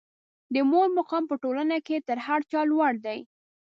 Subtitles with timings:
[0.53, 3.19] د مور مقام په ټولنه کې تر هر چا لوړ دی.